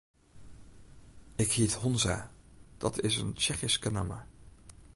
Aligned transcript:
Ik 1.35 1.51
hyt 1.51 1.73
Honza, 1.73 2.31
dat 2.77 3.01
is 3.01 3.17
in 3.17 3.33
Tsjechyske 3.33 3.89
namme. 3.91 4.23